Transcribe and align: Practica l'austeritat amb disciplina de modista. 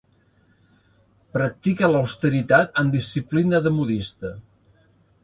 Practica 1.35 1.89
l'austeritat 1.91 2.81
amb 2.85 2.97
disciplina 2.97 3.61
de 3.67 3.73
modista. 3.77 4.33